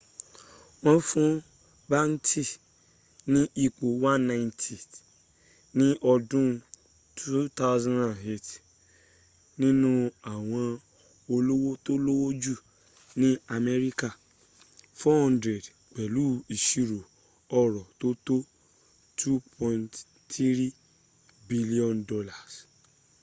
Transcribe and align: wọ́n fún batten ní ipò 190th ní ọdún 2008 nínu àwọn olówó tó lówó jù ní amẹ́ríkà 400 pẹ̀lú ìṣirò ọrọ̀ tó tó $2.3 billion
wọ́n 0.83 0.99
fún 1.09 1.29
batten 1.89 2.47
ní 3.33 3.41
ipò 3.65 3.85
190th 4.05 4.93
ní 5.77 5.87
ọdún 6.13 6.47
2008 7.17 8.49
nínu 9.61 9.91
àwọn 10.33 10.67
olówó 11.33 11.69
tó 11.85 11.93
lówó 12.05 12.27
jù 12.43 12.55
ní 13.19 13.29
amẹ́ríkà 13.55 14.09
400 15.01 15.65
pẹ̀lú 15.93 16.23
ìṣirò 16.55 16.99
ọrọ̀ 17.61 17.83
tó 17.99 18.07
tó 18.27 18.35
$2.3 19.19 20.69
billion 21.49 21.97